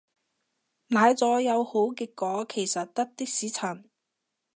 [0.87, 3.87] 奶咗有好結果其實得的士陳